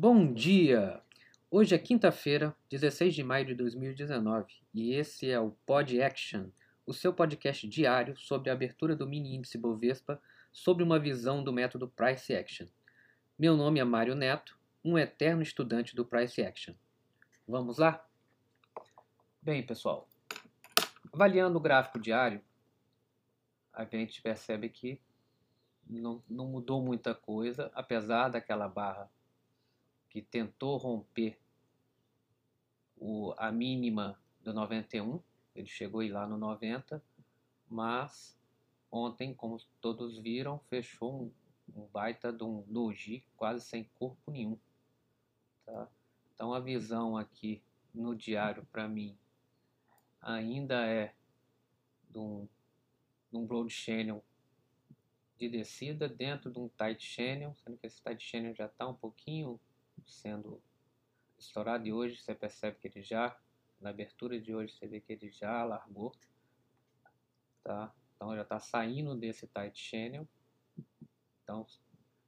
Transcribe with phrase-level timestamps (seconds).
[0.00, 1.02] Bom dia!
[1.50, 6.50] Hoje é quinta-feira, 16 de maio de 2019 e esse é o Pod Action,
[6.86, 10.22] o seu podcast diário sobre a abertura do mini índice Bovespa
[10.52, 12.68] sobre uma visão do método Price Action.
[13.36, 16.74] Meu nome é Mário Neto, um eterno estudante do Price Action.
[17.44, 18.06] Vamos lá?
[19.42, 20.08] Bem, pessoal,
[21.12, 22.40] avaliando o gráfico diário,
[23.72, 25.00] a gente percebe que
[25.84, 29.10] não, não mudou muita coisa, apesar daquela barra
[30.08, 31.38] que tentou romper
[32.96, 35.20] o, a mínima do 91,
[35.54, 37.02] ele chegou lá no 90,
[37.68, 38.38] mas
[38.90, 41.32] ontem, como todos viram, fechou um,
[41.76, 44.58] um baita de um doji quase sem corpo nenhum.
[45.64, 45.88] Tá?
[46.34, 47.62] Então a visão aqui
[47.94, 49.16] no diário para mim
[50.20, 51.14] ainda é
[52.08, 52.48] de um,
[53.30, 54.24] de um broad channel
[55.36, 58.94] de descida dentro de um tight channel, sendo que esse tight channel já está um
[58.94, 59.60] pouquinho
[60.06, 60.60] sendo
[61.38, 63.38] estourado e hoje você percebe que ele já,
[63.80, 66.12] na abertura de hoje, você vê que ele já largou,
[67.62, 67.94] tá?
[68.16, 70.26] Então já está saindo desse tight channel,
[71.42, 71.66] então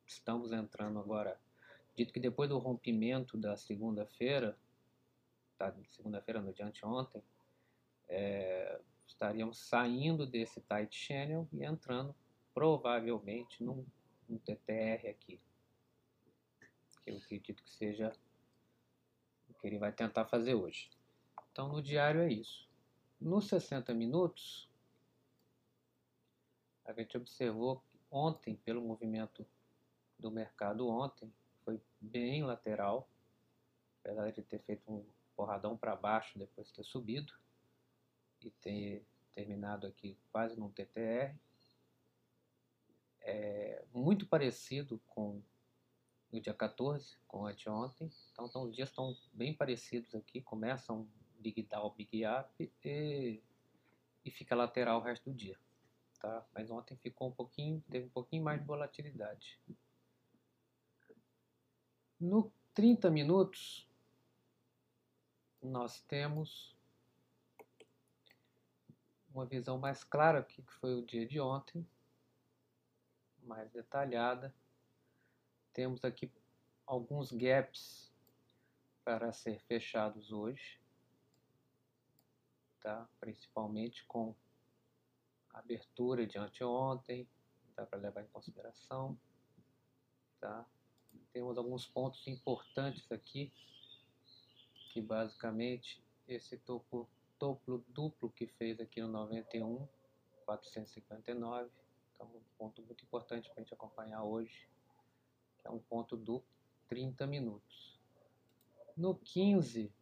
[0.06, 1.41] estamos entrando agora,
[1.97, 4.56] dito que depois do rompimento da segunda-feira,
[5.59, 5.75] tá?
[5.91, 7.22] segunda-feira no dia anteontem,
[8.09, 12.14] é, estaríamos saindo desse tight channel e entrando
[12.55, 13.84] provavelmente num,
[14.28, 15.41] num TTR aqui,
[17.11, 18.12] eu acredito que seja
[19.48, 20.91] o que ele vai tentar fazer hoje.
[21.50, 22.69] Então, no diário é isso.
[23.20, 24.69] Nos 60 minutos,
[26.84, 29.47] a gente observou ontem, pelo movimento
[30.19, 31.33] do mercado ontem,
[31.64, 33.08] foi bem lateral,
[34.00, 35.05] apesar de ter feito um
[35.36, 37.33] porradão para baixo depois de ter subido
[38.41, 41.36] e ter terminado aqui quase num TTR.
[43.22, 45.42] É muito parecido com
[46.33, 48.11] no dia 14, com anteontem.
[48.33, 50.41] Então, então os dias estão bem parecidos aqui.
[50.41, 53.42] Começam Big Down, Big Up e,
[54.25, 55.59] e fica lateral o resto do dia.
[56.21, 56.47] Tá?
[56.54, 59.59] Mas ontem ficou um pouquinho, teve um pouquinho mais de volatilidade.
[62.19, 63.88] No 30 minutos,
[65.62, 66.77] nós temos
[69.34, 71.87] uma visão mais clara aqui que foi o dia de ontem,
[73.43, 74.54] mais detalhada
[75.80, 76.30] temos aqui
[76.86, 78.12] alguns gaps
[79.02, 80.78] para ser fechados hoje,
[82.82, 83.08] tá?
[83.18, 84.34] principalmente com
[85.54, 87.26] a abertura de anteontem,
[87.74, 89.18] dá para levar em consideração.
[90.38, 90.66] Tá?
[91.32, 93.50] Temos alguns pontos importantes aqui,
[94.92, 97.08] que basicamente esse topo,
[97.88, 99.88] duplo que fez aqui no 91,
[100.44, 101.70] 459,
[102.14, 104.68] então um ponto muito importante para a gente acompanhar hoje
[105.60, 106.43] que é um ponto do
[106.88, 107.98] 30 minutos.
[108.97, 109.93] No 15,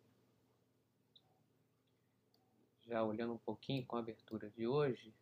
[2.86, 5.14] já olhando um pouquinho com a abertura de hoje,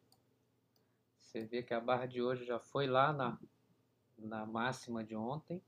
[1.18, 3.38] você vê que a barra de hoje já foi lá na,
[4.16, 5.60] na máxima de ontem.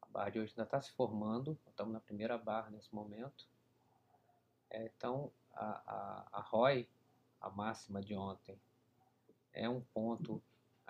[0.00, 3.46] A barra de hoje ainda está se formando, estamos na primeira barra nesse momento.
[4.70, 6.88] É, então, a, a, a ROI,
[7.40, 8.58] a máxima de ontem,
[9.52, 10.42] é um ponto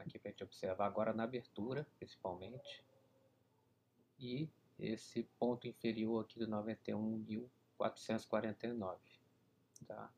[0.02, 2.82] aqui para a gente observar agora na abertura, principalmente.
[4.18, 8.98] E esse ponto inferior aqui do 91.449,
[9.86, 10.10] tá?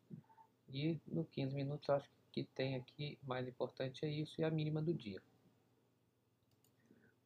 [0.68, 4.80] E no 15 minutos acho que tem aqui, mais importante é isso e a mínima
[4.80, 5.22] do dia.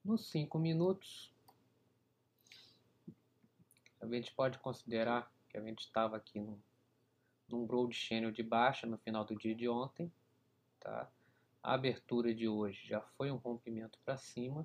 [0.04, 1.32] Nos 5 minutos,
[4.00, 6.58] a gente pode considerar que a gente estava aqui num,
[7.48, 10.12] num broad channel de baixa no final do dia de ontem,
[10.80, 11.10] tá?
[11.66, 14.64] A abertura de hoje já foi um rompimento para cima.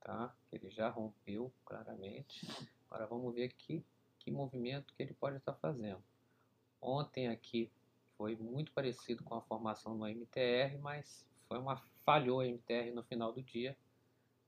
[0.00, 0.34] Tá?
[0.50, 2.44] Ele já rompeu claramente.
[2.90, 3.86] Agora vamos ver aqui
[4.18, 6.02] que movimento que ele pode estar fazendo.
[6.80, 7.70] Ontem aqui
[8.16, 13.04] foi muito parecido com a formação no MTR, mas foi uma falhou a MTR no
[13.04, 13.78] final do dia.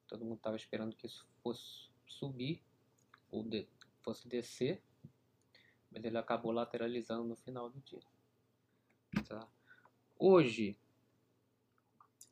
[0.08, 2.60] Todo mundo estava esperando que isso fosse subir
[3.31, 3.69] ou de,
[4.02, 4.82] fosse descer,
[5.93, 8.02] mas ele acabou lateralizando no final do dia.
[9.22, 9.46] Tá?
[10.19, 10.76] Hoje,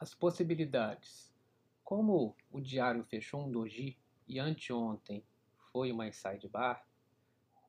[0.02, 1.32] as possibilidades.
[1.84, 3.96] Como o diário fechou um doji
[4.26, 5.25] e anteontem
[5.70, 6.84] foi uma sidebar,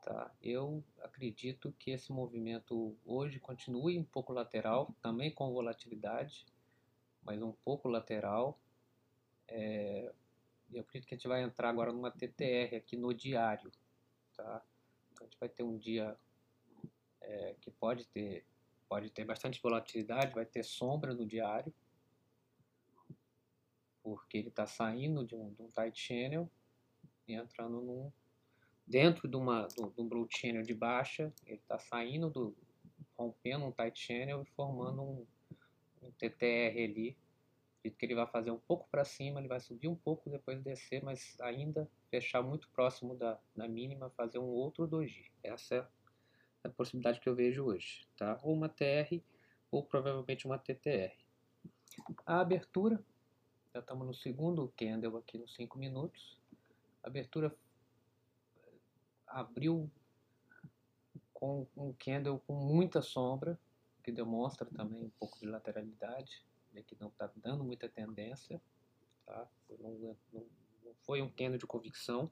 [0.04, 0.31] tá?
[0.42, 6.45] eu acredito que esse movimento hoje continue um pouco lateral, também com volatilidade,
[7.24, 8.59] mas um pouco lateral.
[9.48, 10.12] É,
[10.71, 13.71] eu acredito que a gente vai entrar agora numa TTR aqui no diário.
[14.36, 14.63] Tá?
[15.12, 16.18] Então a gente vai ter um dia
[17.21, 18.45] é, que pode ter
[18.94, 21.74] pode ter bastante volatilidade, vai ter sombra no diário.
[24.04, 26.48] porque ele está saindo de um, de um tight channel
[27.28, 28.12] e entrando num
[28.86, 32.56] dentro de uma de um blue channel de baixa, ele está saindo do
[33.18, 35.25] rompendo um tight channel e formando um,
[36.04, 37.18] um TTR ali.
[37.80, 40.62] Acredito que ele vai fazer um pouco para cima, ele vai subir um pouco depois
[40.62, 45.31] descer, mas ainda fechar muito próximo da, da mínima, fazer um outro doji.
[45.42, 45.88] Essa é
[46.63, 48.39] a possibilidade que eu vejo hoje, tá?
[48.42, 49.21] Ou uma TR
[49.69, 51.13] ou provavelmente uma TTR.
[52.25, 53.04] A abertura,
[53.74, 56.39] já estamos no segundo candle aqui nos 5 minutos.
[57.04, 57.56] A abertura
[59.27, 59.89] abriu
[61.33, 63.59] com um candle com muita sombra,
[64.04, 68.62] que demonstra também um pouco de lateralidade, né, que não está dando muita tendência,
[69.25, 69.48] tá?
[69.80, 70.45] Não, não,
[70.83, 72.31] não foi um candle de convicção.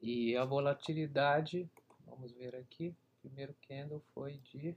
[0.00, 1.70] E a volatilidade,
[2.06, 4.74] vamos ver aqui, primeiro candle foi de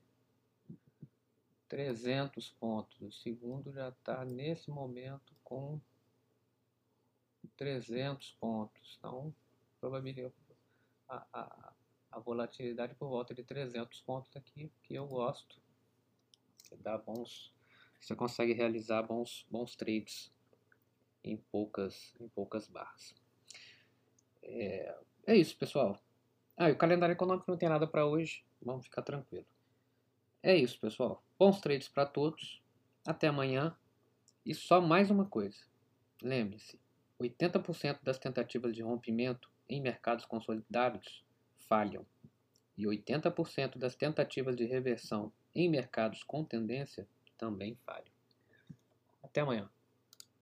[1.70, 5.80] 300 pontos, o segundo já está nesse momento com
[7.56, 9.34] 300 pontos, então
[9.80, 10.34] probabilidade
[11.08, 11.74] a, a,
[12.12, 15.60] a volatilidade por volta de 300 pontos aqui, que eu gosto,
[16.68, 17.54] que dá bons,
[18.00, 20.32] você consegue realizar bons, bons trades
[21.24, 23.16] em poucas, em poucas barras.
[24.42, 26.02] É, é isso, pessoal.
[26.58, 28.44] Ah, e o calendário econômico não tem nada para hoje.
[28.62, 29.46] Vamos ficar tranquilo.
[30.42, 31.24] É isso, pessoal.
[31.40, 32.62] Bons trades para todos.
[33.06, 33.76] Até amanhã.
[34.46, 35.58] E só mais uma coisa.
[36.22, 36.80] Lembre-se,
[37.20, 41.24] 80% das tentativas de rompimento em mercados consolidados
[41.68, 42.06] falham.
[42.78, 48.12] E 80% das tentativas de reversão em mercados com tendência também falham.
[49.24, 49.70] Até amanhã.